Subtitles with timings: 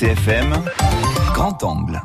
[0.00, 0.64] RCFM,
[1.34, 2.00] grand angle.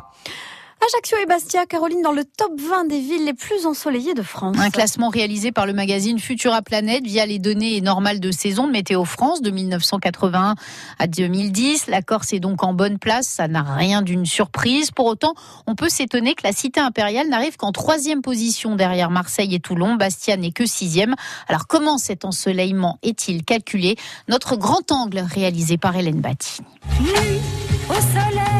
[0.85, 4.57] Ajaccio et Bastia, Caroline, dans le top 20 des villes les plus ensoleillées de France.
[4.59, 8.73] Un classement réalisé par le magazine Futura Planète via les données normales de saison de
[8.73, 10.55] Météo France de 1981
[10.99, 11.87] à 2010.
[11.87, 14.91] La Corse est donc en bonne place, ça n'a rien d'une surprise.
[14.91, 15.33] Pour autant,
[15.65, 19.95] on peut s'étonner que la cité impériale n'arrive qu'en troisième position derrière Marseille et Toulon.
[19.95, 21.15] Bastia n'est que sixième.
[21.47, 23.95] Alors comment cet ensoleillement est-il calculé?
[24.27, 26.59] Notre grand angle réalisé par Hélène Batti.
[27.89, 28.55] Au soleil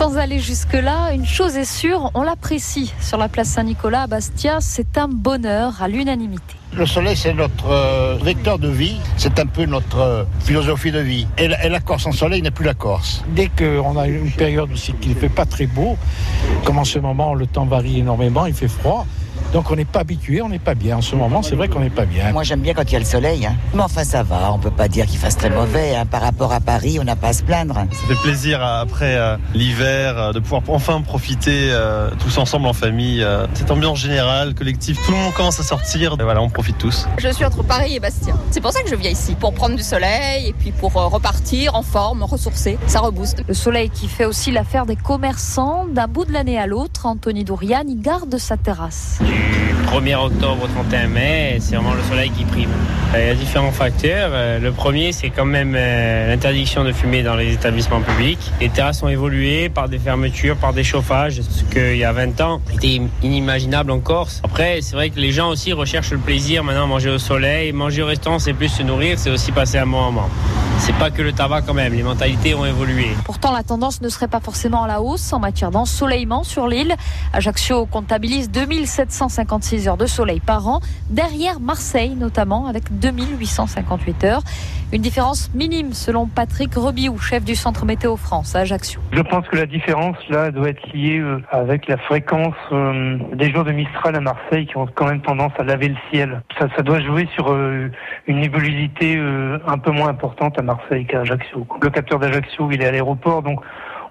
[0.00, 2.90] sans aller jusque-là, une chose est sûre, on l'apprécie.
[3.02, 6.54] Sur la place Saint-Nicolas à Bastia, c'est un bonheur à l'unanimité.
[6.74, 11.00] Le soleil, c'est notre euh, vecteur de vie, c'est un peu notre euh, philosophie de
[11.00, 11.26] vie.
[11.36, 13.22] Et la, Corse en soleil n'est plus la Corse.
[13.36, 15.98] Dès qu'on a une période aussi qui ne fait pas très beau,
[16.64, 19.04] comme en ce moment le temps varie énormément, il fait froid,
[19.52, 20.98] donc on n'est pas habitué, on n'est pas bien.
[20.98, 22.32] En ce moment, c'est vrai qu'on n'est pas bien.
[22.32, 23.46] Moi j'aime bien quand il y a le soleil.
[23.46, 23.56] Hein.
[23.74, 25.96] Mais enfin ça va, on peut pas dire qu'il fasse très mauvais.
[25.96, 26.06] Hein.
[26.06, 27.74] Par rapport à Paris, on n'a pas à se plaindre.
[27.74, 31.70] Ça fait plaisir euh, après euh, l'hiver euh, de pouvoir enfin profiter
[32.18, 33.26] tous ensemble en famille.
[33.54, 36.16] cette ambiance générale, collective, tout le monde commence à sortir.
[36.20, 37.08] Et voilà, on profite tous.
[37.18, 38.34] Je suis entre Paris et Bastia.
[38.50, 41.74] C'est pour ça que je viens ici, pour prendre du soleil et puis pour repartir
[41.74, 42.78] en forme, ressourcer.
[42.86, 43.42] Ça rebooste.
[43.46, 45.86] Le soleil qui fait aussi l'affaire des commerçants.
[45.86, 49.18] D'un bout de l'année à l'autre, Anthony Dourian y garde sa terrasse.
[49.40, 52.70] Du 1er octobre au 31 mai, c'est vraiment le soleil qui prime.
[53.14, 54.30] Il y a différents facteurs.
[54.32, 58.38] Euh, le premier, c'est quand même euh, l'interdiction de fumer dans les établissements publics.
[58.60, 62.40] Les terrasses ont évolué par des fermetures, par des chauffages, ce qu'il y a 20
[62.40, 64.40] ans était inimaginable en Corse.
[64.44, 67.72] Après, c'est vrai que les gens aussi recherchent le plaisir maintenant, manger au soleil.
[67.72, 70.30] Manger au restaurant, c'est plus se nourrir, c'est aussi passer un bon moment
[70.80, 73.08] c'est pas que le tabac quand même, les mentalités ont évolué.
[73.26, 76.94] Pourtant, la tendance ne serait pas forcément à la hausse en matière d'ensoleillement sur l'île.
[77.34, 84.42] Ajaccio comptabilise 2756 heures de soleil par an, derrière Marseille notamment, avec 2858 heures.
[84.92, 89.00] Une différence minime selon Patrick Rebiou, chef du centre Météo France à Ajaccio.
[89.12, 93.52] Je pense que la différence là doit être liée euh, avec la fréquence euh, des
[93.52, 96.42] jours de Mistral à Marseille qui ont quand même tendance à laver le ciel.
[96.58, 97.88] Ça, ça doit jouer sur euh,
[98.26, 99.20] une nébulosité
[99.66, 100.69] un peu moins importante à Marseille
[101.08, 101.66] qu'à Ajaccio.
[101.80, 103.60] Le capteur d'Ajaccio, il est à l'aéroport, donc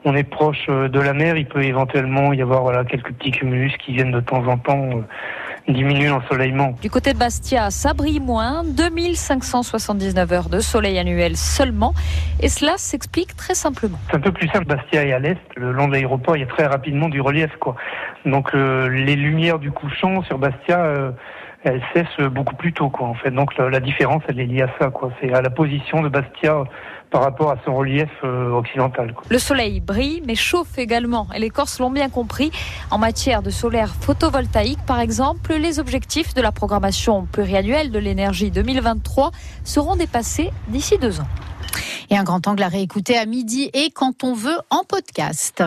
[0.05, 1.37] on est proche de la mer.
[1.37, 5.03] Il peut éventuellement y avoir voilà, quelques petits cumulus qui viennent de temps en temps
[5.67, 6.75] diminuer l'ensoleillement.
[6.81, 11.93] Du côté de Bastia, ça brille moins, 2579 heures de soleil annuel seulement.
[12.41, 13.99] Et cela s'explique très simplement.
[14.09, 14.65] C'est un peu plus simple.
[14.65, 17.51] Bastia est à l'est, le long de l'aéroport, il y a très rapidement du relief.
[17.59, 17.75] Quoi.
[18.25, 20.79] Donc euh, les lumières du couchant sur Bastia...
[20.79, 21.11] Euh,
[21.63, 23.31] elles cessent beaucoup plus tôt, quoi, en fait.
[23.31, 25.11] Donc la, différence, elle est liée à ça, quoi.
[25.19, 26.63] C'est à la position de Bastia
[27.11, 29.15] par rapport à son relief euh, occidental.
[29.29, 31.27] Le soleil brille, mais chauffe également.
[31.35, 32.51] Et les Corses l'ont bien compris.
[32.91, 38.51] En matière de solaire photovoltaïque, par exemple, les objectifs de la programmation pluriannuelle de l'énergie
[38.51, 39.31] 2023
[39.63, 41.27] seront dépassés d'ici deux ans.
[42.11, 45.63] Et un grand angle à réécouter à midi et quand on veut en podcast.